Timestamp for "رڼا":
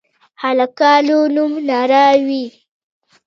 1.69-2.05